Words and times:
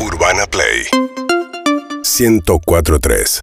Urbana 0.00 0.46
Play 0.46 0.84
1043 2.04 3.40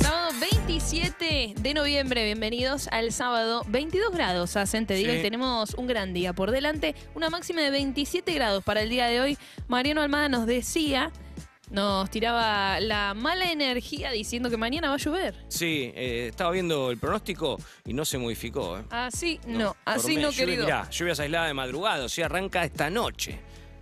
Sábado 0.00 0.32
27 0.40 1.54
de 1.58 1.74
noviembre, 1.74 2.24
bienvenidos 2.24 2.88
al 2.88 3.12
sábado 3.12 3.62
22 3.68 4.12
grados 4.12 4.56
hacen, 4.56 4.86
te 4.86 4.94
digo, 4.94 5.12
Sí. 5.12 5.18
y 5.18 5.22
tenemos 5.22 5.74
un 5.74 5.86
gran 5.86 6.12
día 6.14 6.32
por 6.32 6.50
delante, 6.50 6.94
una 7.14 7.30
máxima 7.30 7.62
de 7.62 7.70
27 7.70 8.32
grados 8.34 8.62
para 8.64 8.82
el 8.82 8.88
día 8.90 9.06
de 9.06 9.20
hoy. 9.20 9.38
Mariano 9.68 10.02
Almada 10.02 10.28
nos 10.28 10.46
decía, 10.46 11.10
nos 11.70 12.08
tiraba 12.10 12.78
la 12.80 13.14
mala 13.14 13.50
energía 13.50 14.10
diciendo 14.10 14.50
que 14.50 14.56
mañana 14.56 14.88
va 14.88 14.94
a 14.94 14.98
llover. 14.98 15.34
Sí, 15.48 15.90
eh, 15.94 16.28
estaba 16.30 16.50
viendo 16.52 16.90
el 16.90 16.98
pronóstico 16.98 17.58
y 17.84 17.92
no 17.92 18.04
se 18.04 18.18
modificó. 18.18 18.78
¿eh? 18.78 18.82
Así 18.90 19.40
no, 19.46 19.74
así 19.84 20.16
no, 20.16 20.30
lluvia- 20.30 20.36
querido. 20.36 20.64
Mirá, 20.64 20.88
lluvias 20.90 21.18
aisladas 21.20 21.48
de 21.48 21.54
madrugada, 21.54 22.04
o 22.04 22.08
sea, 22.08 22.26
arranca 22.26 22.64
esta 22.64 22.88
noche. 22.90 23.40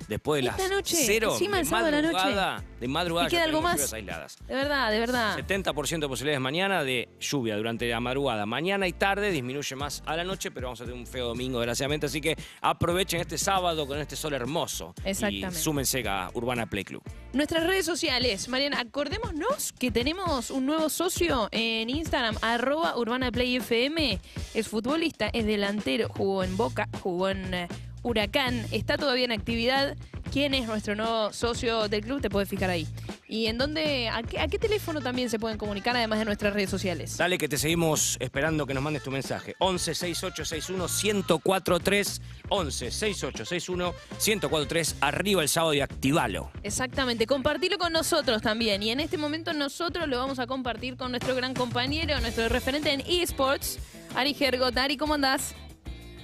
Después 0.08 0.42
de 0.42 0.48
Esta 0.50 0.62
las 0.62 0.70
noche, 0.70 0.96
cero 1.06 1.30
encima 1.32 1.56
de 1.56 1.62
el 1.62 1.68
sábado 1.68 1.86
a 1.88 1.90
la 1.92 2.02
noche. 2.02 2.14
madrugada, 2.14 2.64
de 2.80 2.88
madrugada 2.88 3.26
¿Y 3.28 3.30
queda 3.30 3.40
ya 3.40 3.44
algo 3.44 3.58
tenemos 3.58 3.70
más? 3.72 3.76
lluvias 3.80 3.92
aisladas. 3.92 4.36
De 4.48 4.54
verdad, 4.54 4.90
de 4.90 4.98
verdad. 5.00 5.38
70% 5.38 6.00
de 6.00 6.08
posibilidades 6.08 6.40
mañana 6.40 6.82
de 6.84 7.08
lluvia 7.20 7.56
durante 7.56 7.88
la 7.88 8.00
madrugada. 8.00 8.46
Mañana 8.46 8.88
y 8.88 8.92
tarde 8.92 9.30
disminuye 9.30 9.76
más 9.76 10.02
a 10.06 10.16
la 10.16 10.24
noche, 10.24 10.50
pero 10.50 10.66
vamos 10.68 10.80
a 10.80 10.84
tener 10.84 10.98
un 10.98 11.06
feo 11.06 11.28
domingo, 11.28 11.58
desgraciadamente. 11.60 12.06
Así 12.06 12.20
que 12.20 12.36
aprovechen 12.60 13.20
este 13.20 13.38
sábado 13.38 13.86
con 13.86 13.98
este 13.98 14.16
sol 14.16 14.34
hermoso. 14.34 14.94
Exactamente. 15.04 15.58
Y 15.58 15.62
súmense 15.62 16.02
a 16.08 16.30
Urbana 16.34 16.66
Play 16.66 16.84
Club. 16.84 17.02
Nuestras 17.32 17.64
redes 17.64 17.86
sociales, 17.86 18.48
Mariana, 18.48 18.80
acordémonos 18.80 19.72
que 19.78 19.90
tenemos 19.90 20.50
un 20.50 20.66
nuevo 20.66 20.88
socio 20.88 21.48
en 21.52 21.88
Instagram, 21.90 22.36
arroba 22.42 22.96
urbanaplayfm. 22.96 24.18
Es 24.54 24.68
futbolista, 24.68 25.28
es 25.32 25.46
delantero, 25.46 26.08
jugó 26.08 26.42
en 26.42 26.56
Boca, 26.56 26.88
jugó 27.02 27.28
en 27.28 27.54
eh, 27.54 27.68
Huracán, 28.02 28.66
está 28.70 28.96
todavía 28.96 29.24
en 29.24 29.32
actividad. 29.32 29.96
¿Quién 30.32 30.54
es 30.54 30.66
nuestro 30.66 30.94
nuevo 30.94 31.32
socio 31.32 31.88
del 31.88 32.02
club? 32.02 32.20
Te 32.20 32.30
puedes 32.30 32.48
fijar 32.48 32.70
ahí. 32.70 32.86
¿Y 33.26 33.46
en 33.46 33.58
dónde, 33.58 34.08
a 34.08 34.22
qué, 34.22 34.40
a 34.40 34.48
qué 34.48 34.58
teléfono 34.58 35.00
también 35.00 35.28
se 35.28 35.38
pueden 35.38 35.58
comunicar 35.58 35.96
además 35.96 36.20
de 36.20 36.24
nuestras 36.24 36.52
redes 36.52 36.70
sociales? 36.70 37.16
Dale 37.16 37.36
que 37.36 37.48
te 37.48 37.58
seguimos 37.58 38.16
esperando 38.20 38.66
que 38.66 38.74
nos 38.74 38.82
mandes 38.82 39.02
tu 39.02 39.10
mensaje. 39.10 39.54
11 39.58 39.94
6861 39.94 40.86
1043 40.88 42.22
11 42.48 42.90
6861 42.90 43.94
1043 44.24 44.96
arriba 45.00 45.42
el 45.42 45.48
sábado 45.48 45.74
y 45.74 45.80
activalo. 45.80 46.50
Exactamente, 46.62 47.26
compartilo 47.26 47.78
con 47.78 47.92
nosotros 47.92 48.40
también. 48.40 48.82
Y 48.82 48.90
en 48.90 49.00
este 49.00 49.18
momento 49.18 49.52
nosotros 49.52 50.08
lo 50.08 50.18
vamos 50.18 50.38
a 50.38 50.46
compartir 50.46 50.96
con 50.96 51.10
nuestro 51.10 51.34
gran 51.34 51.54
compañero, 51.54 52.20
nuestro 52.20 52.48
referente 52.48 52.92
en 52.92 53.00
eSports, 53.00 53.78
Ari 54.14 54.34
Gergot. 54.34 54.76
Ari, 54.76 54.96
¿cómo 54.96 55.14
andás? 55.14 55.54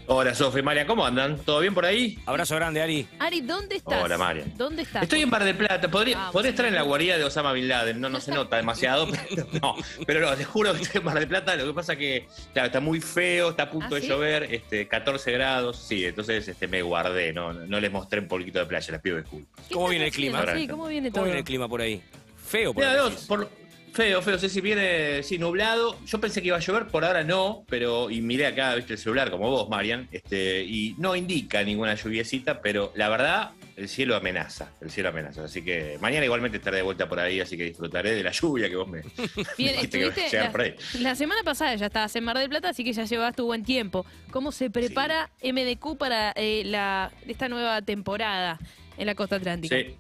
Hola, 0.09 0.37
Sofi, 0.37 0.63
María, 0.63 0.87
¿cómo 0.87 1.05
andan? 1.05 1.37
¿Todo 1.39 1.59
bien 1.59 1.75
por 1.75 1.85
ahí? 1.85 2.17
Abrazo 2.27 2.55
grande, 2.55 2.81
Ari. 2.81 3.09
Ari, 3.19 3.41
¿dónde 3.41 3.75
estás? 3.77 4.05
Hola, 4.05 4.17
Marian. 4.17 4.57
¿Dónde 4.57 4.83
estás? 4.83 5.03
Estoy 5.03 5.23
en 5.23 5.31
Bar 5.31 5.43
del 5.43 5.57
Plata. 5.57 5.91
Podría, 5.91 6.17
Vamos. 6.17 6.33
podría 6.33 6.51
estar 6.51 6.65
en 6.67 6.77
la 6.77 6.83
guarida 6.83 7.19
de 7.19 7.25
Osama 7.25 7.53
Bin 7.53 7.67
Laden. 7.67 8.01
No, 8.01 8.09
no 8.09 8.21
se 8.21 8.31
nota 8.31 8.57
demasiado, 8.57 9.09
pero 9.29 9.49
no. 9.61 9.75
Pero 10.07 10.21
no, 10.21 10.37
te 10.37 10.45
juro 10.45 10.73
que 10.75 10.83
estoy 10.83 11.01
en 11.01 11.07
Bar 11.07 11.19
del 11.19 11.27
Plata. 11.27 11.57
Lo 11.57 11.67
que 11.67 11.73
pasa 11.73 11.97
que, 11.97 12.29
claro, 12.53 12.67
está 12.67 12.79
muy 12.79 13.01
feo, 13.01 13.51
está 13.51 13.65
a 13.65 13.71
punto 13.71 13.89
¿Ah, 13.91 13.95
de 13.97 14.03
sí? 14.03 14.07
llover, 14.09 14.45
este, 14.55 14.87
14 14.87 15.33
grados. 15.33 15.77
Sí, 15.77 16.05
entonces 16.05 16.47
este, 16.47 16.69
me 16.69 16.83
guardé. 16.83 17.33
No, 17.33 17.53
no 17.53 17.81
les 17.81 17.91
mostré 17.91 18.21
un 18.21 18.29
poquito 18.29 18.61
de 18.61 18.67
playa, 18.67 18.93
les 18.93 19.01
pido 19.01 19.17
disculpas. 19.17 19.67
¿Qué 19.67 19.75
¿Cómo 19.75 19.89
viene 19.89 20.07
el 20.07 20.13
clima? 20.13 20.45
Sí, 20.55 20.69
¿cómo 20.69 20.87
viene 20.87 21.09
¿Cómo 21.11 21.15
todo? 21.17 21.25
viene 21.25 21.39
el 21.41 21.45
clima 21.45 21.69
por 21.69 21.81
ahí? 21.81 22.01
Feo 22.47 22.73
por 22.73 22.85
Mira, 22.87 23.03
decís. 23.05 23.25
por- 23.27 23.51
feo, 23.97 24.21
feo. 24.21 24.39
Sé 24.39 24.51
si 24.51 24.61
viene 24.61 25.23
sí, 25.23 25.39
nublado. 25.39 25.99
Yo 26.05 26.21
pensé 26.21 26.43
que 26.43 26.49
iba 26.49 26.59
a 26.59 26.61
llover, 26.61 26.87
por 26.87 27.05
ahora 27.05 27.25
no, 27.25 27.65
pero 27.67 28.11
y 28.11 28.21
miré 28.21 28.47
acá, 28.47 28.75
viste 28.75 28.93
el 28.93 28.99
celular 28.99 29.31
como 29.31 29.51
vos, 29.51 29.71
Marian, 29.71 30.07
este, 30.13 30.63
y 30.63 30.95
no 30.99 31.17
indica 31.17 31.63
ninguna 31.65 31.95
lluviecita, 31.95 32.61
pero 32.61 32.93
la 32.95 33.09
verdad, 33.09 33.53
el 33.75 33.89
cielo 33.89 34.15
amenaza, 34.15 34.71
el 34.83 34.91
cielo 34.91 35.09
amenaza. 35.09 35.45
Así 35.45 35.63
que 35.63 35.97
mañana 35.99 36.27
igualmente 36.27 36.59
estaré 36.59 36.77
de 36.77 36.83
vuelta 36.83 37.09
por 37.09 37.19
ahí, 37.19 37.41
así 37.41 37.57
que 37.57 37.65
disfrutaré 37.65 38.15
de 38.15 38.23
la 38.23 38.33
lluvia 38.33 38.69
que 38.69 38.77
vos 38.77 38.87
me, 38.87 39.01
Bien, 39.59 39.73
dijiste 39.81 40.29
que 40.31 40.49
por 40.53 40.61
ahí. 40.61 40.75
la 41.01 41.15
semana 41.15 41.43
pasada 41.43 41.75
ya 41.77 41.87
estabas 41.87 42.15
en 42.17 42.25
Mar 42.25 42.37
del 42.37 42.51
Plata, 42.51 42.69
así 42.69 42.85
que 42.85 42.93
ya 42.93 43.05
llevas 43.05 43.35
tu 43.35 43.47
buen 43.47 43.65
tiempo. 43.65 44.05
¿Cómo 44.31 44.53
se 44.53 44.69
prepara 44.69 45.31
MDQ 45.43 45.97
para 45.97 46.33
eh, 46.37 46.65
la, 46.67 47.13
esta 47.27 47.49
nueva 47.49 47.81
temporada 47.81 48.59
en 48.99 49.07
la 49.07 49.15
costa 49.15 49.37
atlántica? 49.37 49.75
Sí. 49.75 49.97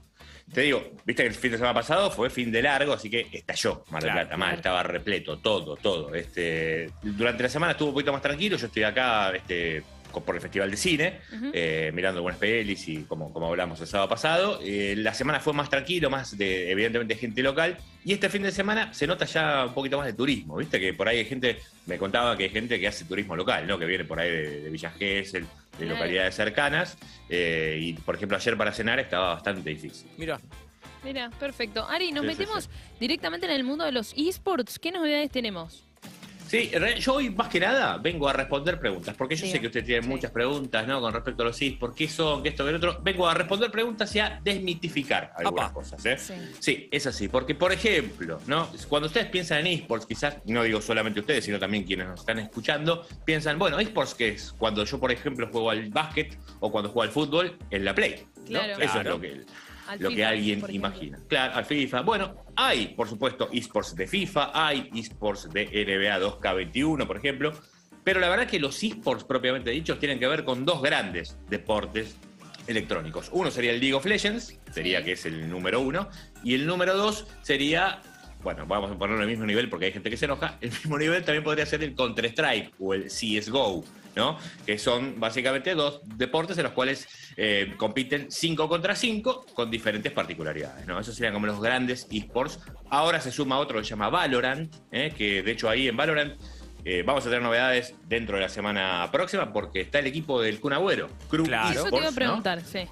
Te 0.52 0.60
digo, 0.62 0.92
viste 1.04 1.24
que 1.24 1.28
el 1.28 1.34
fin 1.34 1.50
de 1.50 1.56
semana 1.58 1.74
pasado 1.74 2.10
fue 2.10 2.30
fin 2.30 2.52
de 2.52 2.62
largo, 2.62 2.92
así 2.92 3.10
que 3.10 3.26
estalló 3.32 3.82
Mar 3.90 4.02
del 4.02 4.12
Claro, 4.12 4.28
Plata, 4.28 4.36
mal, 4.36 4.48
claro. 4.48 4.56
estaba 4.58 4.82
repleto, 4.84 5.38
todo, 5.38 5.76
todo. 5.76 6.14
Este, 6.14 6.88
durante 7.02 7.42
la 7.42 7.48
semana 7.48 7.72
estuvo 7.72 7.88
un 7.88 7.94
poquito 7.94 8.12
más 8.12 8.22
tranquilo, 8.22 8.56
yo 8.56 8.66
estoy 8.66 8.84
acá 8.84 9.32
este, 9.34 9.82
por 10.24 10.34
el 10.34 10.40
Festival 10.40 10.70
de 10.70 10.76
Cine, 10.76 11.20
eh, 11.52 11.90
mirando 11.94 12.22
buenas 12.22 12.38
pelis 12.38 12.86
y 12.88 13.04
como, 13.04 13.32
como 13.32 13.48
hablamos 13.48 13.80
el 13.80 13.86
sábado 13.86 14.08
pasado. 14.08 14.60
Eh, 14.62 14.94
la 14.96 15.14
semana 15.14 15.40
fue 15.40 15.52
más 15.52 15.68
tranquilo, 15.70 16.10
más 16.10 16.36
de, 16.36 16.70
evidentemente, 16.70 17.16
gente 17.16 17.42
local. 17.42 17.76
Y 18.04 18.12
este 18.12 18.28
fin 18.30 18.42
de 18.42 18.52
semana 18.52 18.92
se 18.94 19.06
nota 19.06 19.24
ya 19.24 19.66
un 19.66 19.74
poquito 19.74 19.98
más 19.98 20.06
de 20.06 20.12
turismo, 20.12 20.56
¿viste? 20.56 20.78
Que 20.80 20.94
por 20.94 21.08
ahí 21.08 21.18
hay 21.18 21.24
gente, 21.24 21.58
me 21.86 21.98
contaba 21.98 22.36
que 22.36 22.44
hay 22.44 22.50
gente 22.50 22.78
que 22.78 22.86
hace 22.88 23.04
turismo 23.04 23.34
local, 23.36 23.66
¿no? 23.66 23.78
Que 23.78 23.84
viene 23.86 24.04
por 24.04 24.20
ahí 24.20 24.30
de, 24.30 24.60
de 24.62 24.70
Villa 24.70 24.90
Gesell, 24.90 25.42
de 25.44 25.48
Claro. 25.78 25.94
localidades 25.94 26.34
cercanas. 26.34 26.96
eh, 27.28 27.78
y, 27.80 27.92
por 27.94 28.14
ejemplo, 28.14 28.36
ayer 28.36 28.56
para 28.56 28.72
cenar 28.72 28.98
estaba 29.00 29.34
bastante 29.34 29.68
difícil. 29.70 30.08
Mira, 30.16 30.40
Mira, 31.04 31.30
perfecto. 31.38 31.86
Ari, 31.88 32.10
nos 32.10 32.24
Sí, 32.24 32.32
sí, 32.32 32.36
metemos 32.38 32.70
directamente 32.98 33.46
en 33.46 33.52
el 33.52 33.62
mundo 33.62 33.84
de 33.84 33.92
los 33.92 34.12
esports. 34.16 34.78
¿Qué 34.80 34.90
novedades 34.90 35.30
tenemos? 35.30 35.84
Sí, 36.48 36.70
yo 37.00 37.14
hoy 37.14 37.30
más 37.30 37.48
que 37.48 37.58
nada 37.60 37.98
vengo 37.98 38.28
a 38.28 38.32
responder 38.32 38.78
preguntas, 38.78 39.14
porque 39.16 39.34
yo 39.36 39.46
sé 39.46 39.60
que 39.60 39.66
usted 39.66 39.84
tiene 39.84 40.02
Sí. 40.02 40.08
muchas 40.08 40.30
preguntas, 40.30 40.86
¿no? 40.86 41.00
Con 41.00 41.12
respecto 41.12 41.42
a 41.42 41.46
los 41.46 41.60
esports, 41.60 41.96
qué 41.96 42.08
son, 42.08 42.42
qué 42.42 42.50
esto, 42.50 42.64
qué 42.64 42.70
lo 42.72 42.76
otro. 42.78 43.00
Vengo 43.02 43.28
a 43.28 43.34
responder 43.34 43.70
preguntas 43.70 44.14
y 44.14 44.20
a 44.20 44.40
desmitificar 44.42 45.32
algunas 45.36 45.72
cosas, 45.72 46.04
¿eh? 46.06 46.16
Sí. 46.18 46.34
Sí, 46.60 46.88
es 46.92 47.06
así, 47.06 47.28
porque 47.28 47.54
por 47.54 47.72
ejemplo, 47.72 48.40
¿no? 48.46 48.68
Cuando 48.88 49.06
ustedes 49.08 49.26
piensan 49.26 49.66
en 49.66 49.78
esports, 49.78 50.06
quizás, 50.06 50.36
no 50.46 50.62
digo 50.62 50.80
solamente 50.80 51.20
ustedes, 51.20 51.44
sino 51.44 51.58
también 51.58 51.84
quienes 51.84 52.06
nos 52.06 52.20
están 52.20 52.38
escuchando, 52.38 53.06
piensan, 53.24 53.58
bueno, 53.58 53.78
esports 53.78 54.14
qué 54.14 54.28
es? 54.28 54.52
Cuando 54.52 54.84
yo, 54.84 55.00
por 55.00 55.10
ejemplo, 55.10 55.48
juego 55.48 55.70
al 55.70 55.88
básquet 55.90 56.38
o 56.60 56.70
cuando 56.70 56.90
juego 56.90 57.02
al 57.02 57.10
fútbol 57.10 57.58
en 57.70 57.84
la 57.84 57.94
Play. 57.94 58.24
¿no? 58.48 58.60
Claro. 58.60 58.82
Eso 58.82 59.00
es 59.00 59.06
lo 59.06 59.20
que, 59.20 59.40
Al 59.88 60.00
lo 60.00 60.10
que 60.10 60.24
alguien 60.24 60.64
imagina. 60.68 61.18
Claro, 61.28 61.54
al 61.54 61.64
FIFA. 61.64 62.02
Bueno, 62.02 62.34
hay, 62.56 62.88
por 62.88 63.08
supuesto, 63.08 63.48
esports 63.52 63.94
de 63.94 64.06
FIFA, 64.06 64.50
hay 64.52 64.90
esports 64.94 65.48
de 65.52 65.64
NBA 65.66 66.18
2K21, 66.20 67.06
por 67.06 67.16
ejemplo. 67.16 67.52
Pero 68.04 68.20
la 68.20 68.28
verdad 68.28 68.46
que 68.46 68.60
los 68.60 68.82
esports 68.82 69.24
propiamente 69.24 69.70
dichos 69.70 69.98
tienen 69.98 70.18
que 70.18 70.26
ver 70.28 70.44
con 70.44 70.64
dos 70.64 70.80
grandes 70.80 71.38
deportes 71.48 72.16
electrónicos. 72.66 73.28
Uno 73.32 73.50
sería 73.50 73.72
el 73.72 73.80
League 73.80 73.94
of 73.94 74.04
Legends, 74.06 74.58
sería 74.72 74.98
Sí. 75.00 75.04
que 75.04 75.12
es 75.12 75.26
el 75.26 75.48
número 75.48 75.80
uno, 75.80 76.08
y 76.44 76.54
el 76.54 76.66
número 76.66 76.96
dos 76.96 77.26
sería, 77.42 78.00
bueno, 78.42 78.66
vamos 78.66 78.90
a 78.90 78.98
ponerlo 78.98 79.22
al 79.22 79.28
mismo 79.28 79.46
nivel 79.46 79.68
porque 79.68 79.86
hay 79.86 79.92
gente 79.92 80.10
que 80.10 80.16
se 80.16 80.24
enoja, 80.24 80.58
el 80.60 80.70
mismo 80.70 80.98
nivel 80.98 81.24
también 81.24 81.44
podría 81.44 81.66
ser 81.66 81.82
el 81.82 81.94
Counter-Strike 81.94 82.74
o 82.78 82.94
el 82.94 83.04
CSGO, 83.08 83.84
¿no? 84.16 84.38
Que 84.64 84.78
son 84.78 85.20
básicamente 85.20 85.74
dos 85.74 86.00
deportes 86.04 86.56
en 86.56 86.64
los 86.64 86.72
cuales 86.72 87.06
eh, 87.36 87.74
compiten 87.76 88.30
5 88.30 88.68
contra 88.68 88.96
5 88.96 89.46
con 89.54 89.70
diferentes 89.70 90.10
particularidades, 90.10 90.86
¿no? 90.86 90.98
Esos 90.98 91.14
serían 91.14 91.34
como 91.34 91.46
los 91.46 91.60
grandes 91.60 92.08
esports. 92.10 92.58
Ahora 92.88 93.20
se 93.20 93.30
suma 93.30 93.58
otro 93.58 93.78
que 93.78 93.84
se 93.84 93.90
llama 93.90 94.08
Valorant, 94.08 94.74
¿eh? 94.90 95.12
que 95.16 95.42
de 95.42 95.52
hecho 95.52 95.68
ahí 95.68 95.86
en 95.86 95.96
Valorant 95.96 96.40
eh, 96.84 97.02
vamos 97.04 97.26
a 97.26 97.28
tener 97.28 97.42
novedades 97.42 97.94
dentro 98.08 98.36
de 98.36 98.42
la 98.42 98.48
semana 98.48 99.08
próxima 99.12 99.52
porque 99.52 99.82
está 99.82 99.98
el 99.98 100.06
equipo 100.06 100.40
del 100.40 100.60
Kun 100.60 100.72
Agüero, 100.72 101.08
Crew 101.28 101.44
Claro. 101.44 101.80
Eso 101.80 101.90
te 101.90 101.96
iba 101.98 102.08
a 102.08 102.12
preguntar, 102.12 102.60
sí. 102.62 102.88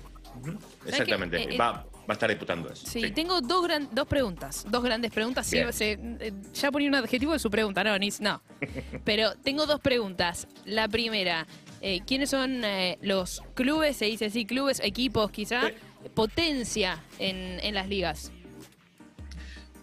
Exactamente, 0.86 1.56
va, 1.56 1.86
va 2.08 2.10
a 2.10 2.12
estar 2.14 2.28
disputando 2.28 2.70
eso. 2.70 2.86
Sí, 2.86 3.00
sí. 3.02 3.10
tengo 3.12 3.40
dos, 3.40 3.64
gran- 3.66 3.88
dos 3.92 4.06
preguntas, 4.06 4.66
dos 4.68 4.82
grandes 4.82 5.10
preguntas. 5.10 5.46
Sí, 5.46 5.58
se- 5.72 5.92
eh, 6.20 6.32
ya 6.54 6.70
ponía 6.70 6.88
un 6.88 6.94
adjetivo 6.96 7.32
de 7.32 7.38
su 7.38 7.50
pregunta, 7.50 7.82
no, 7.84 7.98
Nis, 7.98 8.20
no. 8.20 8.42
Pero 9.04 9.34
tengo 9.36 9.66
dos 9.66 9.80
preguntas. 9.80 10.46
La 10.64 10.88
primera, 10.88 11.46
eh, 11.80 12.00
¿quiénes 12.06 12.30
son 12.30 12.64
eh, 12.64 12.98
los 13.02 13.42
clubes, 13.54 13.96
se 13.96 14.04
dice 14.06 14.26
así, 14.26 14.44
clubes, 14.44 14.80
equipos 14.84 15.30
quizá, 15.30 15.70
potencia 16.14 17.02
en, 17.18 17.58
en 17.62 17.74
las 17.74 17.88
ligas? 17.88 18.30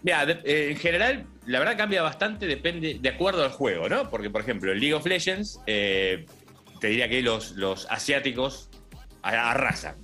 Mira, 0.04 0.26
de- 0.26 0.72
en 0.72 0.78
general, 0.78 1.26
la 1.46 1.60
verdad 1.60 1.78
cambia 1.78 2.02
bastante, 2.02 2.48
depende 2.48 2.98
de 3.00 3.10
acuerdo 3.10 3.44
al 3.44 3.52
juego, 3.52 3.88
¿no? 3.90 4.10
Porque, 4.10 4.30
por 4.30 4.42
ejemplo, 4.42 4.72
en 4.72 4.80
League 4.80 4.94
of 4.94 5.06
Legends, 5.06 5.60
te 5.66 6.26
diría 6.88 7.08
que 7.08 7.22
los, 7.22 7.52
los 7.52 7.86
asiáticos 7.90 8.70
arrasan. 9.22 9.96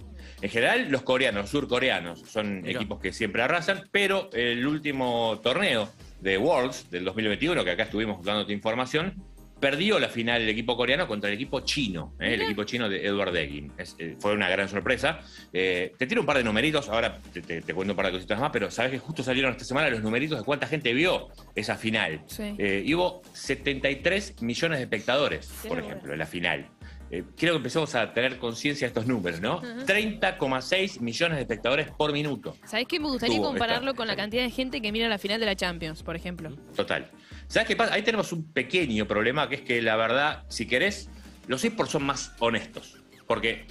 En 0.41 0.49
general, 0.49 0.87
los 0.89 1.01
coreanos, 1.01 1.49
surcoreanos, 1.49 2.21
son 2.21 2.61
Mirá. 2.61 2.75
equipos 2.79 2.99
que 2.99 3.11
siempre 3.11 3.41
arrasan, 3.41 3.83
pero 3.91 4.29
el 4.33 4.65
último 4.67 5.39
torneo 5.43 5.89
de 6.21 6.37
Worlds 6.37 6.89
del 6.91 7.05
2021, 7.05 7.63
que 7.63 7.71
acá 7.71 7.83
estuvimos 7.83 8.23
dándote 8.23 8.53
información, 8.53 9.13
perdió 9.59 9.97
la 9.99 10.07
final 10.09 10.43
el 10.43 10.49
equipo 10.49 10.77
coreano 10.77 11.07
contra 11.07 11.29
el 11.31 11.33
equipo 11.35 11.61
chino, 11.61 12.13
¿eh? 12.19 12.35
el 12.35 12.43
equipo 12.43 12.63
chino 12.63 12.87
de 12.87 13.03
Edward 13.03 13.31
Degin. 13.33 13.71
Es, 13.79 13.95
eh, 13.97 14.15
fue 14.19 14.33
una 14.33 14.47
gran 14.49 14.69
sorpresa. 14.69 15.19
Eh, 15.51 15.93
te 15.97 16.05
tiro 16.05 16.21
un 16.21 16.27
par 16.27 16.37
de 16.37 16.43
numeritos, 16.43 16.87
ahora 16.89 17.17
te, 17.33 17.41
te- 17.41 17.61
te 17.63 17.73
cuento 17.73 17.93
un 17.93 17.97
par 17.97 18.05
de 18.05 18.11
cositas 18.11 18.39
más, 18.39 18.51
pero 18.51 18.69
sabes 18.69 18.91
que 18.91 18.99
justo 18.99 19.23
salieron 19.23 19.51
esta 19.53 19.65
semana 19.65 19.89
los 19.89 20.03
numeritos 20.03 20.37
de 20.37 20.45
cuánta 20.45 20.67
gente 20.67 20.93
vio 20.93 21.29
esa 21.55 21.75
final. 21.75 22.21
Sí. 22.27 22.53
Eh, 22.59 22.83
y 22.85 22.93
hubo 22.93 23.23
73 23.33 24.39
millones 24.43 24.77
de 24.77 24.83
espectadores, 24.83 25.51
por 25.67 25.79
ejemplo, 25.79 26.13
en 26.13 26.19
la 26.19 26.27
final. 26.27 26.67
Eh, 27.11 27.23
quiero 27.37 27.53
que 27.53 27.57
empecemos 27.57 27.93
a 27.95 28.13
tener 28.13 28.37
conciencia 28.37 28.85
de 28.85 28.89
estos 28.89 29.05
números, 29.07 29.39
¿no? 29.41 29.61
30,6 29.85 30.99
millones 31.01 31.37
de 31.37 31.41
espectadores 31.41 31.89
por 31.91 32.11
minuto. 32.11 32.55
¿Sabés 32.65 32.87
qué? 32.87 32.99
Me 32.99 33.07
gustaría 33.07 33.41
compararlo 33.41 33.91
esta- 33.91 33.97
con 33.97 34.07
la 34.07 34.15
cantidad 34.15 34.43
de 34.43 34.49
gente 34.51 34.81
que 34.81 34.91
mira 34.91 35.07
la 35.07 35.17
final 35.17 35.39
de 35.39 35.45
la 35.45 35.55
Champions, 35.55 36.03
por 36.03 36.15
ejemplo. 36.15 36.51
Total. 36.75 37.09
¿Sabes 37.47 37.67
qué 37.67 37.75
pasa? 37.75 37.93
Ahí 37.93 38.01
tenemos 38.03 38.31
un 38.33 38.51
pequeño 38.51 39.07
problema 39.07 39.47
que 39.47 39.55
es 39.55 39.61
que 39.61 39.81
la 39.81 39.95
verdad, 39.95 40.43
si 40.49 40.65
querés, 40.67 41.09
los 41.47 41.63
esports 41.63 41.91
son 41.93 42.03
más 42.03 42.33
honestos. 42.39 42.97
Porque, 43.25 43.65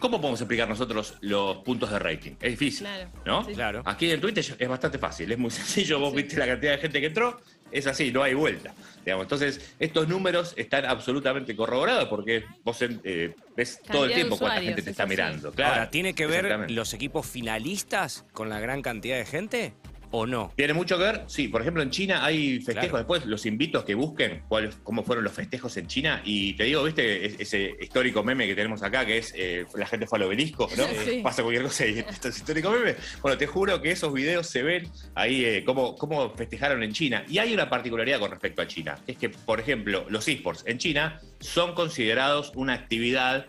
¿cómo 0.00 0.20
podemos 0.20 0.40
explicar 0.40 0.68
nosotros 0.68 1.14
los 1.20 1.58
puntos 1.58 1.90
de 1.90 1.98
rating? 2.00 2.32
Es 2.40 2.50
difícil, 2.58 2.86
Claro, 2.86 3.10
¿no? 3.24 3.44
sí. 3.44 3.52
Claro. 3.52 3.82
Aquí 3.84 4.10
en 4.10 4.20
Twitter 4.20 4.44
es 4.58 4.68
bastante 4.68 4.98
fácil, 4.98 5.30
es 5.30 5.38
muy 5.38 5.50
sencillo. 5.52 6.00
Vos 6.00 6.10
Sí. 6.10 6.16
viste 6.16 6.36
la 6.38 6.46
cantidad 6.46 6.72
de 6.72 6.78
gente 6.78 7.00
que 7.00 7.06
entró, 7.06 7.40
es 7.70 7.86
así, 7.86 8.10
no 8.10 8.22
hay 8.24 8.34
vuelta. 8.34 8.74
Digamos. 9.04 9.24
Entonces, 9.24 9.74
estos 9.78 10.08
números 10.08 10.52
están 10.56 10.84
absolutamente 10.84 11.54
corroborados 11.56 12.08
porque 12.08 12.44
vos 12.64 12.76
eh, 12.82 13.34
ves 13.56 13.80
todo 13.90 14.04
el 14.06 14.12
tiempo 14.12 14.36
cuánta 14.36 14.60
gente 14.60 14.82
te 14.82 14.90
está 14.90 15.04
sí. 15.04 15.08
mirando. 15.10 15.52
Claro, 15.52 15.72
Ahora, 15.74 15.90
¿tiene 15.90 16.14
que 16.14 16.26
ver 16.26 16.70
los 16.70 16.92
equipos 16.94 17.26
finalistas 17.26 18.24
con 18.32 18.48
la 18.48 18.58
gran 18.60 18.82
cantidad 18.82 19.16
de 19.16 19.24
gente 19.24 19.72
o 20.12 20.26
no? 20.26 20.52
¿Tiene 20.56 20.72
mucho 20.74 20.98
que 20.98 21.04
ver? 21.04 21.22
Sí, 21.26 21.48
por 21.48 21.60
ejemplo, 21.60 21.82
en 21.82 21.90
China 21.90 22.24
hay 22.24 22.56
festejos. 22.56 22.80
Claro. 22.90 22.98
Después 22.98 23.26
los 23.26 23.46
invito 23.46 23.78
a 23.78 23.84
que 23.84 23.94
busquen 23.94 24.42
cuál- 24.48 24.72
cómo 24.82 25.02
fueron 25.04 25.24
los 25.24 25.32
festejos 25.32 25.76
en 25.76 25.86
China. 25.86 26.20
Y 26.24 26.54
te 26.54 26.64
digo, 26.64 26.82
¿viste 26.82 27.26
es- 27.26 27.36
ese 27.40 27.74
histórico 27.80 28.22
meme 28.22 28.46
que 28.46 28.54
tenemos 28.54 28.82
acá, 28.82 29.06
que 29.06 29.18
es 29.18 29.32
eh, 29.36 29.64
la 29.74 29.86
gente 29.86 30.06
fue 30.06 30.18
al 30.18 30.24
obelisco, 30.24 30.68
¿no? 30.76 30.84
Sí. 31.04 31.20
Pasa 31.22 31.42
cualquier 31.42 31.64
cosa 31.64 31.86
y 31.86 31.98
esto 32.00 32.28
es 32.28 32.36
histórico 32.36 32.70
meme. 32.70 32.96
Bueno, 33.22 33.38
te 33.38 33.46
juro 33.46 33.80
que 33.80 33.90
esos 33.92 34.12
videos 34.12 34.46
se 34.46 34.62
ven 34.62 34.88
ahí 35.14 35.44
eh, 35.44 35.62
cómo, 35.64 35.94
cómo 35.96 36.30
festejaron 36.30 36.82
en 36.82 36.92
China. 36.92 37.24
Y 37.28 37.38
hay 37.38 37.54
una 37.54 37.68
particularidad 37.70 38.18
con 38.18 38.30
respecto 38.30 38.62
a 38.62 38.66
China, 38.66 38.98
que 39.06 39.12
es 39.12 39.18
que, 39.18 39.28
por 39.30 39.60
ejemplo, 39.60 40.06
los 40.08 40.26
esports 40.28 40.64
en 40.66 40.78
China 40.78 41.20
son 41.38 41.74
considerados 41.74 42.52
una 42.54 42.74
actividad 42.74 43.46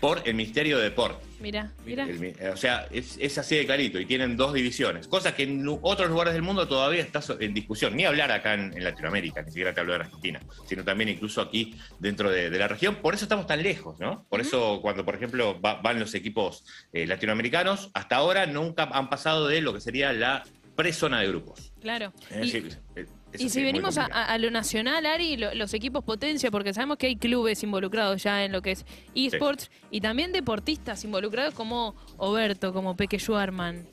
por 0.00 0.22
el 0.24 0.34
Ministerio 0.34 0.78
de 0.78 0.84
Deporte. 0.84 1.24
Mira, 1.40 1.72
mira. 1.84 2.04
El 2.04 2.18
mi- 2.18 2.32
o 2.52 2.56
sea, 2.56 2.86
es, 2.90 3.16
es 3.20 3.38
así 3.38 3.56
de 3.56 3.64
clarito 3.66 3.98
y 4.00 4.06
tienen 4.06 4.36
dos 4.36 4.52
divisiones, 4.54 5.06
cosa 5.08 5.34
que 5.34 5.44
en 5.44 5.64
otros 5.82 6.08
lugares 6.10 6.34
del 6.34 6.42
mundo 6.42 6.66
todavía 6.66 7.00
está 7.02 7.20
en 7.40 7.54
discusión. 7.54 7.96
Ni 7.96 8.04
hablar 8.04 8.30
acá 8.32 8.54
en, 8.54 8.76
en 8.76 8.82
Latinoamérica, 8.84 9.42
ni 9.42 9.48
siquiera 9.50 9.72
te 9.72 9.80
hablo 9.80 9.92
de 9.94 10.00
Argentina, 10.00 10.40
sino 10.66 10.84
también 10.84 11.08
incluso 11.10 11.40
aquí 11.40 11.74
dentro 11.98 12.30
de, 12.30 12.50
de 12.50 12.58
la 12.58 12.68
región. 12.68 12.96
Por 12.96 13.14
eso 13.14 13.24
estamos 13.24 13.46
tan 13.46 13.62
lejos, 13.62 13.98
¿no? 14.00 14.24
Por 14.28 14.40
eso 14.40 14.80
cuando, 14.82 15.04
por 15.04 15.14
ejemplo, 15.14 15.60
va- 15.60 15.80
van 15.80 16.00
los 16.00 16.14
equipos 16.14 16.64
eh, 16.92 17.06
latinoamericanos, 17.06 17.90
hasta 17.94 18.16
ahora 18.16 18.46
nunca 18.46 18.84
han 18.92 19.08
pasado 19.08 19.46
de 19.48 19.60
lo 19.60 19.72
que 19.72 19.80
sería 19.80 20.12
la 20.12 20.42
pre-zona 20.74 21.20
de 21.20 21.28
grupos. 21.28 21.72
Claro. 21.80 22.12
Es 22.30 22.36
decir, 22.52 22.78
eh, 22.96 23.06
eso 23.32 23.44
Y 23.44 23.48
si 23.50 23.62
venimos 23.62 23.98
a, 23.98 24.38
lo 24.38 24.50
nacional, 24.50 25.04
Ari, 25.06 25.36
lo- 25.36 25.54
los 25.54 25.74
equipos 25.74 26.02
potencia, 26.04 26.50
porque 26.50 26.72
sabemos 26.72 26.96
que 26.98 27.06
hay 27.08 27.16
clubes 27.16 27.62
involucrados 27.62 28.22
ya 28.22 28.44
en 28.44 28.52
lo 28.52 28.62
que 28.62 28.72
es 28.72 28.86
esports 29.14 29.70
y 29.90 30.00
también 30.00 30.32
deportistas 30.32 31.04
involucrados 31.04 31.54
como 31.54 31.94
Oberto, 32.16 32.72
como 32.72 32.96
Peque 32.96 33.18
Schwarman. 33.18 33.86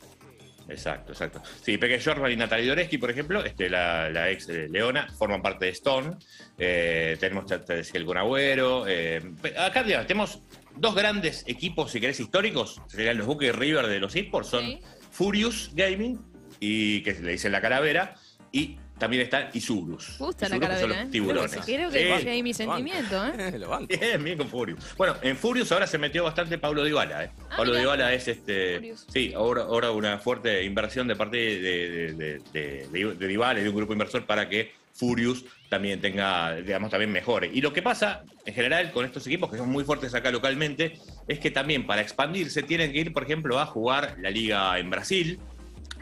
Exacto, 0.68 1.12
exacto. 1.12 1.44
Sí, 1.62 1.78
Peque 1.78 2.02
Jordan 2.04 2.32
y 2.32 2.36
Natalie 2.38 2.68
Doreski, 2.70 2.98
por 2.98 3.12
ejemplo, 3.12 3.46
este, 3.46 3.70
la, 3.70 4.10
la 4.10 4.32
ex 4.32 4.50
eh, 4.50 4.68
Leona, 4.68 5.08
forman 5.16 5.42
parte 5.44 5.66
de 5.66 5.72
Stone. 5.72 6.16
Eh, 6.58 7.18
tenemos, 7.20 7.46
el 7.52 8.18
Agüero. 8.18 8.88
Eh, 8.88 9.22
acá 9.60 9.84
digamos, 9.84 10.08
tenemos 10.08 10.40
dos 10.76 10.96
grandes 10.96 11.44
equipos, 11.46 11.92
si 11.92 12.02
querés, 12.02 12.20
históricos. 12.20 12.82
Serían 12.88 13.18
los 13.18 13.28
Boca 13.28 13.46
y 13.46 13.52
River 13.52 13.86
de 13.86 14.00
los 14.00 14.16
esports. 14.16 14.50
Son 14.50 14.66
Sí. 14.66 14.80
Furious 15.12 15.70
Gaming, 15.76 16.20
y 16.60 17.02
que 17.04 17.14
le 17.14 17.34
dicen 17.34 17.52
la 17.52 17.62
calavera, 17.62 18.16
y 18.52 18.80
también 18.98 19.24
está 19.24 19.50
Isurus. 19.54 20.18
Gusta 20.18 20.48
la 20.50 20.56
Isurus, 20.56 20.60
son 20.60 20.60
calavera, 20.60 20.88
los 20.88 20.98
¿eh? 20.98 21.12
tiburones. 21.12 21.58
Creo 21.66 21.90
que, 21.92 22.20
Sí. 22.22 22.28
ahí 22.28 22.44
mi 22.44 22.54
sentimiento, 22.54 23.26
¿eh? 23.26 23.52
Lo 23.60 23.70
banco. 23.70 23.88
Bien, 23.88 24.24
bien 24.24 24.38
con 24.38 24.48
Furious. 24.50 24.96
Bueno, 24.98 25.16
en 25.22 25.36
Furious 25.38 25.72
ahora 25.72 25.88
se 25.88 25.98
metió 25.98 26.24
bastante 26.24 26.58
Pablo 26.58 26.84
Dybala. 26.84 27.26
¿eh? 27.26 27.32
Ah, 27.50 27.58
Pablo. 27.58 27.76
Dybala 27.76 28.14
es 28.14 28.28
este. 28.28 28.76
Furious. 28.76 29.06
Sí, 29.12 29.34
ahora, 29.36 29.64
ahora 29.64 29.92
una 29.92 30.18
fuerte 30.20 30.64
inversión 30.64 31.08
de 31.08 31.16
parte 31.16 31.38
de, 31.38 31.60
de, 31.60 32.14
de, 32.14 32.40
de, 32.54 32.88
de- 32.92 33.16
de 33.16 33.28
Dybala 33.28 33.60
y 33.60 33.64
de 33.64 33.70
un 33.70 33.76
grupo 33.76 33.94
inversor 33.94 34.26
para 34.26 34.48
que 34.50 34.72
Furious 34.94 35.44
también 35.68 36.00
tenga, 36.00 36.56
digamos, 36.56 36.90
también 36.90 37.12
mejore. 37.12 37.50
Y 37.54 37.60
lo 37.60 37.74
que 37.74 37.82
pasa, 37.82 38.24
en 38.46 38.54
general, 38.54 38.92
con 38.94 39.04
estos 39.04 39.28
equipos 39.28 39.52
que 39.52 39.58
son 39.58 39.68
muy 39.70 39.84
fuertes 39.84 40.14
acá 40.14 40.32
localmente, 40.32 40.98
es 41.28 41.40
que 41.40 41.52
también 41.52 41.86
para 41.86 42.02
expandirse 42.02 42.64
tienen 42.64 42.94
que 42.94 43.00
ir, 43.00 43.12
por 43.12 43.24
ejemplo, 43.24 43.60
a 43.60 43.66
jugar 43.66 44.16
la 44.22 44.30
liga 44.30 44.80
en 44.80 44.90
Brasil. 44.90 45.40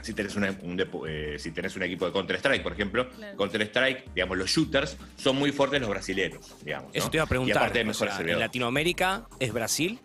Si 0.03 0.13
tenés, 0.13 0.35
una- 0.35 0.51
un, 0.61 0.77
eh, 1.07 1.37
si 1.39 1.51
tenés 1.51 1.75
un 1.77 1.83
equipo 1.83 2.05
de 2.05 2.11
Counter-Strike, 2.11 2.61
por 2.61 2.73
ejemplo, 2.73 3.09
Claro. 3.09 3.37
Counter-Strike, 3.37 4.13
digamos, 4.13 4.37
los 4.37 4.49
shooters 4.49 4.97
son 5.15 5.37
muy 5.37 5.51
fuertes 5.53 5.79
los 5.79 5.89
brasileños, 5.89 6.53
digamos. 6.63 6.91
Eso 6.93 7.05
¿no? 7.05 7.11
te 7.11 7.17
iba 7.17 7.23
a 7.23 7.25
Y 7.25 7.29
preguntar. 7.29 7.57
aparte 7.57 7.79
de 7.79 7.89
o 7.89 7.93
sea, 7.93 8.07
en. 8.33 8.39
Latinoamérica 8.39 9.25
es 9.39 9.53
Brasil 9.53 9.99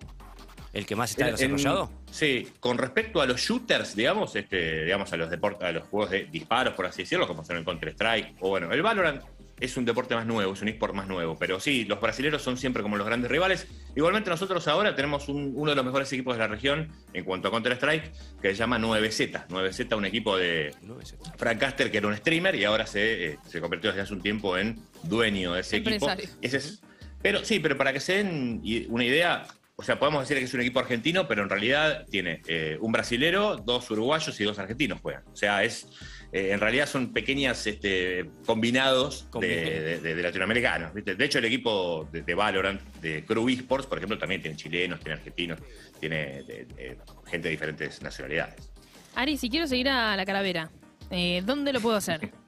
el 0.73 0.87
que 0.87 0.95
más 0.95 1.11
está 1.11 1.25
En- 1.25 1.29
en- 1.31 1.35
desarrollado. 1.57 1.91
sí, 2.13 2.47
con 2.61 2.79
respecto 2.79 3.21
a 3.21 3.27
los 3.27 3.41
shooters, 3.41 3.97
digamos, 3.97 4.37
este, 4.37 4.85
digamos 4.85 5.13
a 5.13 5.17
los 5.17 5.31
deportes, 5.31 5.67
a 5.67 5.73
los 5.73 5.85
juegos 5.89 6.11
de 6.11 6.25
disparos, 6.27 6.75
por 6.75 6.87
así 6.87 7.03
decirlo, 7.03 7.27
como 7.27 7.45
son 7.45 7.57
el 7.57 7.65
Counter 7.65 7.89
Strike, 7.91 8.37
o 8.41 8.51
bueno, 8.51 8.71
el 8.73 8.81
Valorant 8.83 9.23
es 9.61 9.77
un 9.77 9.85
deporte 9.85 10.15
más 10.15 10.27
nuevo, 10.27 10.53
es 10.53 10.63
un 10.63 10.69
eSport 10.69 10.95
más 10.95 11.07
nuevo. 11.09 11.37
Pero 11.39 11.61
sí, 11.61 11.85
los 11.85 12.01
brasileños 12.01 12.43
son 12.43 12.57
siempre 12.57 12.83
como 12.83 12.97
los 12.97 13.07
grandes 13.07 13.31
rivales. 13.31 13.67
Igualmente 13.97 14.31
nosotros 14.31 14.67
ahora 14.69 14.95
tenemos 14.95 15.29
un- 15.29 15.53
uno 15.55 15.71
de 15.71 15.77
los 15.77 15.85
mejores 15.85 16.13
equipos 16.13 16.35
de 16.35 16.39
la 16.41 16.49
región 16.49 16.91
en 17.13 17.25
cuanto 17.25 17.49
a 17.49 17.51
Counter 17.51 17.73
Strike, 17.73 18.13
que 18.41 18.49
se 18.49 18.55
llama 18.55 18.79
9Z. 18.79 19.47
9Z, 19.49 19.97
un 19.97 20.05
equipo 20.05 20.37
de 20.37 20.75
Frank 21.37 21.59
Caster, 21.59 21.91
que 21.91 21.99
era 21.99 22.07
un 22.09 22.17
streamer, 22.17 22.55
y 22.55 22.65
ahora 22.65 22.87
se, 22.87 23.27
eh, 23.33 23.39
se 23.49 23.61
convirtió 23.61 23.91
desde 23.91 24.03
hace 24.03 24.13
un 24.15 24.23
tiempo 24.23 24.57
en 24.59 24.81
dueño 25.03 25.55
de 25.55 25.61
ese 25.61 25.77
equipo. 25.79 26.09
Empresario. 26.09 26.29
Ese 26.43 26.57
es- 26.59 26.83
pero 27.23 27.45
sí, 27.45 27.59
pero 27.59 27.77
para 27.77 27.93
que 27.93 28.01
se 28.01 28.15
den 28.23 28.63
una 28.89 29.05
idea, 29.05 29.47
o 29.75 29.83
sea, 29.83 29.99
podemos 29.99 30.23
decir 30.23 30.39
que 30.39 30.45
es 30.45 30.55
un 30.55 30.61
equipo 30.61 30.79
argentino, 30.81 31.27
pero 31.29 31.43
en 31.43 31.49
realidad 31.49 32.05
tiene 32.11 32.43
eh, 32.47 32.77
un 32.81 32.93
brasilero, 32.93 33.57
dos 33.57 33.91
uruguayos 33.91 34.41
y 34.41 34.45
dos 34.45 34.59
argentinos 34.59 35.01
juegan. 35.01 35.23
O 35.33 35.37
sea, 35.37 35.63
es 35.65 35.89
eh, 36.33 36.51
en 36.53 36.61
realidad 36.61 36.87
son 36.87 37.13
pequeñas 37.13 37.67
este, 37.67 38.29
combinados 38.45 39.25
de, 39.25 39.31
Combinados. 39.31 39.65
de- 39.71 40.01
de- 40.01 40.15
de 40.15 40.23
latinoamericanos. 40.23 40.93
¿viste? 40.95 41.15
De 41.15 41.25
hecho, 41.25 41.39
el 41.39 41.47
equipo 41.47 42.09
de, 42.13 42.35
Valorant, 42.35 42.81
de 43.01 43.25
Crew 43.25 43.49
Esports, 43.49 43.87
por 43.87 43.99
ejemplo, 43.99 44.19
también 44.19 44.43
tiene 44.43 44.57
chilenos, 44.57 45.01
tiene 45.01 45.15
argentinos, 45.15 45.59
tiene 46.01 46.45
gente 47.27 47.49
de 47.49 47.51
diferentes 47.51 48.03
nacionalidades. 48.03 48.71
Ari, 49.15 49.37
si 49.37 49.49
quiero 49.51 49.67
seguir 49.67 49.89
a 49.89 50.15
la 50.17 50.25
calavera, 50.27 50.71
eh, 51.11 51.43
¿dónde 51.45 51.73
lo 51.73 51.81
puedo 51.81 51.97
hacer? 51.97 52.31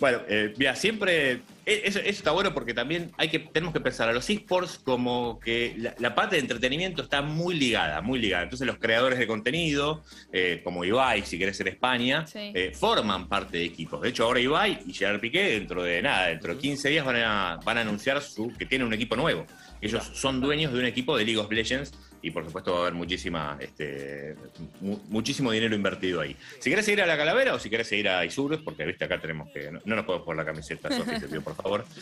Bueno, 0.00 0.22
eh, 0.28 0.52
mira, 0.56 0.74
siempre. 0.74 1.40
E- 1.66 1.82
Eso, 1.84 1.98
eso 1.98 2.08
está 2.10 2.30
bueno 2.32 2.52
porque 2.54 2.74
también 2.74 3.10
hay 3.18 3.28
que, 3.28 3.38
tenemos 3.38 3.72
que 3.72 3.80
pensar 3.80 4.08
a 4.08 4.12
los 4.12 4.28
esports 4.30 4.78
como 4.82 5.38
que 5.40 5.74
la, 5.78 5.94
la 5.98 6.14
parte 6.14 6.36
de 6.36 6.42
entretenimiento 6.42 7.02
está 7.02 7.22
muy 7.22 7.54
ligada, 7.54 8.00
muy 8.00 8.18
ligada. 8.18 8.42
Entonces, 8.44 8.66
los 8.66 8.78
creadores 8.78 9.18
de 9.18 9.26
contenido, 9.26 10.02
eh, 10.32 10.60
como 10.64 10.84
Ibai, 10.84 11.22
si 11.24 11.38
querés 11.38 11.60
en 11.60 11.68
España, 11.68 12.26
Sí. 12.26 12.52
eh, 12.54 12.72
forman 12.74 13.28
parte 13.28 13.58
de 13.58 13.64
equipos. 13.64 14.00
De 14.02 14.08
hecho, 14.08 14.24
ahora 14.24 14.40
Ibai 14.40 14.80
y 14.86 14.92
Gerard 14.92 15.20
Piqué, 15.20 15.42
dentro 15.52 15.82
de 15.82 16.02
nada, 16.02 16.28
dentro 16.28 16.54
de 16.54 16.60
15 16.60 16.88
días, 16.88 17.04
van 17.04 17.16
a, 17.16 17.60
van 17.64 17.78
a 17.78 17.80
anunciar 17.82 18.20
su, 18.22 18.52
que 18.58 18.66
tienen 18.66 18.86
un 18.86 18.94
equipo 18.94 19.16
nuevo. 19.16 19.46
Ellos 19.80 20.10
son 20.14 20.40
dueños 20.40 20.72
de 20.72 20.78
un 20.78 20.84
equipo 20.86 21.16
de 21.16 21.24
League 21.24 21.38
of 21.40 21.50
Legends 21.50 21.92
y 22.24 22.30
por 22.30 22.44
supuesto 22.44 22.70
va 22.72 22.78
a 22.78 22.80
haber 22.82 22.94
muchísima, 22.94 23.56
este, 23.60 24.36
mu- 24.80 25.00
muchísimo 25.08 25.50
dinero 25.50 25.74
invertido 25.74 26.20
ahí. 26.20 26.36
Si 26.60 26.70
querés 26.70 26.84
seguir 26.84 27.02
a 27.02 27.06
la 27.06 27.16
calavera 27.16 27.52
o 27.52 27.58
si 27.58 27.68
querés 27.68 27.88
seguir 27.88 28.08
a 28.08 28.24
Isurus, 28.24 28.60
porque 28.62 28.86
viste 28.86 29.04
acá 29.04 29.20
tenemos 29.20 29.50
que. 29.50 29.72
No, 29.72 29.80
no 29.84 29.96
nos 29.96 30.04
podemos 30.04 30.24
poner 30.24 30.44
la 30.44 30.52
camiseta, 30.52 30.88
Sofi, 30.96 31.18
te 31.18 31.26
pido 31.26 31.42
por 31.42 31.51
favor. 31.56 31.84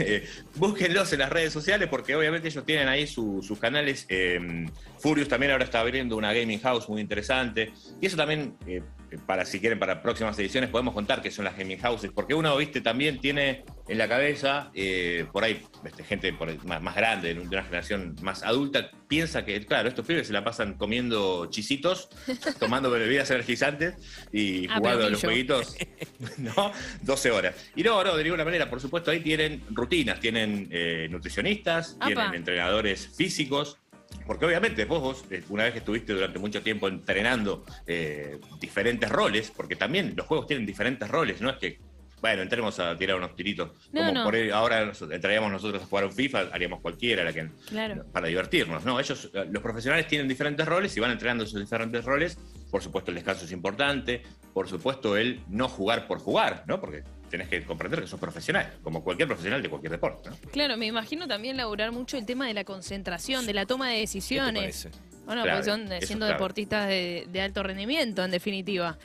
Eh, 0.00 0.28
búsquenlos 0.56 1.12
en 1.12 1.18
las 1.20 1.30
redes 1.30 1.52
sociales 1.52 1.88
porque 1.88 2.14
obviamente 2.14 2.48
ellos 2.48 2.64
tienen 2.64 2.88
ahí 2.88 3.06
su- 3.06 3.42
sus 3.42 3.58
canales. 3.58 4.06
eh, 4.08 4.66
Furious 5.00 5.28
también 5.28 5.52
ahora 5.52 5.64
está 5.64 5.80
abriendo 5.80 6.16
una 6.16 6.32
gaming 6.32 6.60
house 6.60 6.88
muy 6.88 7.00
interesante. 7.00 7.72
Y 8.00 8.06
eso 8.06 8.16
también, 8.16 8.54
eh, 8.66 8.82
para 9.26 9.44
si 9.44 9.60
quieren, 9.60 9.78
para 9.78 10.02
próximas 10.02 10.38
ediciones 10.38 10.70
podemos 10.70 10.94
contar 10.94 11.20
qué 11.22 11.30
son 11.30 11.44
las 11.44 11.56
gaming 11.56 11.78
houses, 11.78 12.10
porque 12.14 12.34
uno, 12.34 12.56
viste, 12.56 12.80
también 12.80 13.20
tiene 13.20 13.64
en 13.88 13.98
la 13.98 14.08
cabeza, 14.08 14.70
eh, 14.74 15.26
por 15.32 15.44
ahí, 15.44 15.62
este, 15.84 16.04
gente 16.04 16.32
por 16.32 16.48
ahí 16.48 16.58
más, 16.64 16.82
más 16.82 16.94
grande, 16.94 17.34
de 17.34 17.40
una 17.40 17.62
generación 17.62 18.16
más 18.22 18.42
adulta, 18.42 18.90
piensa 19.08 19.44
que, 19.44 19.64
claro, 19.64 19.88
estos 19.88 20.06
pibes 20.06 20.26
se 20.26 20.32
la 20.32 20.44
pasan 20.44 20.74
comiendo 20.74 21.46
chisitos, 21.46 22.10
tomando 22.60 22.90
bebidas 22.90 23.30
energizantes 23.30 23.94
y 24.30 24.68
jugando 24.68 25.06
a 25.06 25.10
los 25.10 25.20
jueguitos, 25.20 25.76
¿no? 26.38 26.72
12 27.02 27.30
horas. 27.30 27.70
Y 27.74 27.82
no, 27.82 28.04
no, 28.04 28.16
de 28.16 28.24
ninguna 28.24 28.44
manera, 28.44 28.68
por 28.68 28.80
supuesto, 28.80 29.10
ahí 29.10 29.20
tienen 29.20 29.62
rutinas, 29.70 30.20
tienen 30.20 30.68
eh, 30.70 31.08
nutricionistas, 31.10 31.96
Apa. 31.96 32.06
tienen 32.06 32.34
entrenadores 32.34 33.08
físicos. 33.16 33.78
Porque 34.26 34.44
obviamente 34.44 34.84
vos, 34.84 35.00
vos, 35.00 35.24
eh, 35.30 35.42
una 35.48 35.64
vez 35.64 35.72
que 35.72 35.78
estuviste 35.78 36.12
durante 36.12 36.38
mucho 36.38 36.62
tiempo 36.62 36.88
entrenando 36.88 37.64
eh, 37.86 38.38
diferentes 38.60 39.08
roles, 39.08 39.50
porque 39.54 39.76
también 39.76 40.14
los 40.16 40.26
juegos 40.26 40.46
tienen 40.46 40.66
diferentes 40.66 41.08
roles, 41.08 41.40
no 41.40 41.50
es 41.50 41.56
que, 41.56 41.78
bueno, 42.20 42.42
entremos 42.42 42.78
a 42.80 42.96
tirar 42.96 43.16
unos 43.16 43.34
tiritos. 43.36 43.70
No, 43.92 44.00
como 44.00 44.12
no. 44.12 44.24
por 44.24 44.34
ahí 44.34 44.50
ahora 44.50 44.84
nos- 44.86 45.02
entraríamos 45.02 45.50
nosotros 45.52 45.82
a 45.82 45.86
jugar 45.86 46.04
un 46.06 46.12
FIFA, 46.12 46.48
haríamos 46.52 46.80
cualquiera, 46.80 47.24
la 47.24 47.32
que, 47.32 47.48
Claro. 47.68 48.04
para 48.12 48.26
divertirnos. 48.28 48.84
No, 48.84 48.98
ellos, 48.98 49.30
eh, 49.34 49.46
los 49.50 49.62
profesionales 49.62 50.06
tienen 50.06 50.26
diferentes 50.28 50.66
roles 50.66 50.96
y 50.96 51.00
van 51.00 51.10
entrenando 51.12 51.44
esos 51.44 51.60
diferentes 51.60 52.04
roles. 52.04 52.38
Por 52.70 52.82
supuesto, 52.82 53.10
el 53.10 53.16
descanso 53.16 53.44
es 53.44 53.52
importante. 53.52 54.22
Por 54.52 54.68
supuesto, 54.68 55.16
el 55.16 55.40
no 55.48 55.68
jugar 55.68 56.06
por 56.06 56.18
jugar, 56.18 56.64
¿no? 56.66 56.80
Porque 56.80 57.02
tenés 57.30 57.48
que 57.48 57.62
comprender 57.62 58.00
que 58.00 58.06
sos 58.06 58.18
profesional, 58.18 58.72
como 58.82 59.04
cualquier 59.04 59.28
profesional 59.28 59.62
de 59.62 59.68
cualquier 59.68 59.92
deporte. 59.92 60.30
¿no? 60.30 60.36
Claro, 60.50 60.76
me 60.76 60.86
imagino 60.86 61.28
también 61.28 61.56
laburar 61.56 61.92
mucho 61.92 62.16
el 62.16 62.24
tema 62.26 62.46
de 62.46 62.54
la 62.54 62.64
concentración, 62.64 63.46
de 63.46 63.52
la 63.54 63.66
toma 63.66 63.86
de 63.88 63.92
¿Qué 63.92 63.96
te 63.96 64.00
decisiones. 64.00 64.60
parece? 64.84 64.90
Bueno, 65.26 65.42
Claro, 65.42 65.58
pues 65.58 65.66
son 65.66 65.88
siendo 66.06 66.24
deportistas 66.26 66.88
de, 66.88 67.26
de 67.30 67.40
alto 67.42 67.62
rendimiento, 67.62 68.24
en 68.24 68.30
definitiva. 68.30 68.98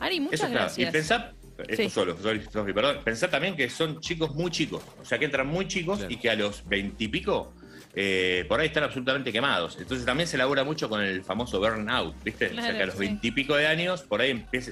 Ari, 0.00 0.18
muchas 0.20 0.40
Eso 0.40 0.48
claro. 0.48 0.60
gracias. 0.64 0.88
Y 0.88 0.92
pensá, 0.92 1.32
esto 1.66 1.82
Sí. 1.82 1.90
solo, 1.90 2.16
sorry, 2.20 2.42
Sofi, 2.52 2.72
perdón, 2.72 2.98
pensá 3.04 3.28
también 3.28 3.56
que 3.56 3.68
son 3.68 4.00
chicos 4.00 4.34
muy 4.34 4.50
chicos, 4.50 4.82
o 5.00 5.04
sea 5.04 5.18
que 5.18 5.24
entran 5.24 5.46
muy 5.46 5.66
chicos 5.66 5.98
Claro. 5.98 6.12
y 6.12 6.16
que 6.16 6.30
a 6.30 6.34
los 6.36 6.66
veintipico 6.68 7.52
eh, 7.94 8.44
por 8.48 8.60
ahí 8.60 8.68
están 8.68 8.84
absolutamente 8.84 9.32
quemados. 9.32 9.76
Entonces 9.80 10.06
también 10.06 10.28
se 10.28 10.36
labura 10.38 10.62
mucho 10.62 10.88
con 10.88 11.00
el 11.02 11.24
famoso 11.24 11.58
burnout, 11.58 12.14
¿viste? 12.22 12.46
o 12.46 12.54
sea 12.54 12.76
que 12.76 12.82
a 12.82 12.86
los 12.86 12.94
sí. 12.94 13.00
veintipico 13.00 13.56
de 13.56 13.66
años 13.66 14.02
por 14.02 14.20
ahí 14.20 14.30
empieza, 14.30 14.70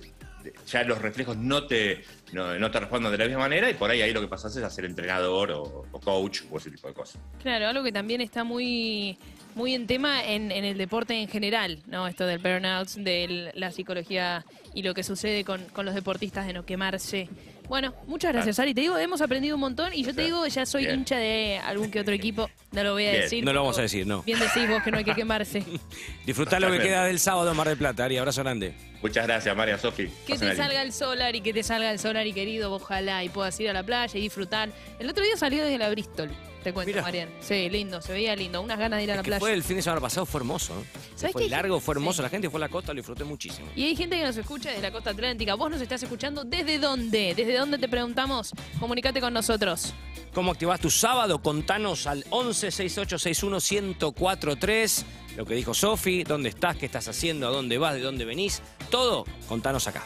ya 0.66 0.82
los 0.84 1.00
reflejos 1.00 1.36
no 1.36 1.66
te, 1.66 2.02
no, 2.32 2.70
te 2.70 2.80
responden 2.80 3.12
de 3.12 3.18
la 3.18 3.24
misma 3.26 3.40
manera 3.40 3.70
y 3.70 3.74
por 3.74 3.90
ahí 3.90 4.02
ahí 4.02 4.12
lo 4.12 4.20
que 4.20 4.28
pasas 4.28 4.56
es 4.56 4.62
a 4.62 4.70
ser 4.70 4.84
entrenador 4.84 5.52
o, 5.52 5.84
o 5.90 6.00
coach 6.00 6.42
o 6.50 6.58
ese 6.58 6.70
tipo 6.70 6.88
de 6.88 6.94
cosas. 6.94 7.20
Claro, 7.42 7.68
algo 7.68 7.82
que 7.82 7.92
también 7.92 8.20
está 8.20 8.44
muy, 8.44 9.18
muy 9.54 9.74
en 9.74 9.86
tema 9.86 10.24
en, 10.24 10.52
en 10.52 10.64
el 10.64 10.78
deporte 10.78 11.14
en 11.14 11.28
general, 11.28 11.80
¿no? 11.86 12.06
Esto 12.06 12.26
del 12.26 12.38
burnout, 12.38 12.88
de 12.90 13.52
la 13.54 13.70
psicología 13.72 14.44
y 14.74 14.82
lo 14.82 14.94
que 14.94 15.02
sucede 15.02 15.44
con, 15.44 15.64
con 15.66 15.86
los 15.86 15.94
deportistas 15.94 16.46
de 16.46 16.52
no 16.52 16.64
quemarse. 16.64 17.28
Bueno, 17.68 17.94
muchas 18.06 18.32
gracias, 18.32 18.58
Ari. 18.58 18.74
Te 18.74 18.82
digo, 18.82 18.96
hemos 18.96 19.20
aprendido 19.20 19.56
un 19.56 19.60
montón 19.60 19.92
y 19.92 20.04
yo 20.04 20.14
te 20.14 20.22
digo, 20.22 20.46
ya 20.46 20.64
soy 20.66 20.84
Bien. 20.84 21.00
hincha 21.00 21.16
de 21.16 21.58
algún 21.64 21.90
que 21.90 22.00
otro 22.00 22.14
equipo. 22.14 22.48
No 22.72 22.84
lo 22.84 22.92
voy 22.92 23.06
a 23.06 23.10
Bien. 23.10 23.22
decir. 23.22 23.44
No 23.44 23.52
lo 23.52 23.60
vamos 23.60 23.78
a 23.78 23.82
decir, 23.82 24.06
no. 24.06 24.22
Bien 24.22 24.38
decís 24.38 24.68
vos 24.68 24.82
que 24.82 24.90
no 24.90 24.98
hay 24.98 25.04
que 25.04 25.14
quemarse. 25.14 25.64
Disfrutá 26.26 26.60
lo 26.60 26.70
que 26.70 26.78
queda 26.78 27.04
del 27.04 27.18
sábado 27.18 27.50
en 27.50 27.56
Mar 27.56 27.68
del 27.68 27.76
Plata, 27.78 28.04
Ari. 28.04 28.18
Abrazo 28.18 28.42
grande. 28.42 28.74
Muchas 29.02 29.26
gracias, 29.26 29.56
María 29.56 29.78
Sofi. 29.78 30.08
Que 30.26 30.38
te 30.38 30.54
salga 30.56 30.82
el 30.82 30.92
sol, 30.92 31.20
Ari, 31.20 31.40
que 31.40 31.52
te 31.52 31.62
salga 31.62 31.90
el 31.90 31.98
sol, 31.98 32.16
Ari 32.16 32.32
querido, 32.32 32.72
ojalá, 32.72 33.22
y 33.24 33.28
puedas 33.28 33.58
ir 33.60 33.68
a 33.70 33.72
la 33.72 33.82
playa 33.82 34.18
y 34.18 34.22
disfrutar. 34.22 34.70
El 34.98 35.08
otro 35.10 35.22
día 35.24 35.36
salió 35.36 35.62
desde 35.64 35.78
la 35.78 35.88
Bristol, 35.90 36.30
te 36.66 36.72
cuento, 36.72 36.88
Mira. 36.90 37.02
Marian. 37.02 37.28
Sí, 37.40 37.70
lindo, 37.70 38.02
se 38.02 38.12
veía 38.12 38.34
lindo, 38.34 38.60
unas 38.60 38.76
ganas 38.76 38.98
de 38.98 39.04
ir 39.04 39.10
a 39.10 39.12
Es 39.14 39.18
la 39.18 39.22
que 39.22 39.28
playa. 39.28 39.38
fue 39.40 39.52
el 39.52 39.62
fin 39.62 39.76
de 39.76 39.82
semana 39.82 40.00
pasado, 40.00 40.26
fue 40.26 40.40
hermoso. 40.40 40.74
¿no? 40.74 40.82
¿Sabés 41.14 41.32
Fue 41.32 41.44
qué? 41.44 41.48
largo, 41.48 41.78
fue 41.78 41.94
hermoso. 41.94 42.16
Sí. 42.16 42.22
La 42.22 42.28
gente 42.28 42.50
fue 42.50 42.58
a 42.58 42.62
la 42.62 42.68
costa, 42.68 42.92
lo 42.92 42.96
disfruté 42.96 43.22
muchísimo. 43.22 43.68
Y 43.76 43.84
hay 43.84 43.94
gente 43.94 44.16
que 44.18 44.24
nos 44.24 44.36
escucha 44.36 44.70
desde 44.70 44.82
la 44.82 44.90
costa 44.90 45.10
atlántica. 45.10 45.54
Vos 45.54 45.70
nos 45.70 45.80
estás 45.80 46.02
escuchando 46.02 46.42
desde 46.42 46.80
dónde? 46.80 47.34
¿Desde 47.36 47.56
dónde 47.56 47.78
te 47.78 47.88
preguntamos? 47.88 48.50
Comunicate 48.80 49.20
con 49.20 49.32
nosotros. 49.32 49.94
¿Cómo 50.34 50.50
activás 50.50 50.80
tu 50.80 50.90
sábado? 50.90 51.40
Contanos 51.40 52.08
al 52.08 52.24
11 52.30 52.72
68 52.72 53.16
61 53.20 53.58
1043. 53.60 55.04
Lo 55.36 55.46
que 55.46 55.54
dijo 55.54 55.72
Sofi, 55.72 56.24
dónde 56.24 56.48
estás, 56.48 56.76
qué 56.76 56.86
estás 56.86 57.06
haciendo, 57.06 57.46
a 57.46 57.50
dónde 57.50 57.78
vas, 57.78 57.94
de 57.94 58.00
dónde 58.00 58.24
venís. 58.24 58.60
Todo, 58.90 59.24
contanos 59.48 59.86
acá. 59.86 60.02